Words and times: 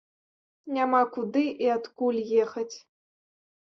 Няма 0.77 1.03
куды 1.19 1.45
і 1.67 1.71
адкуль 1.77 2.21
ехаць. 2.43 2.71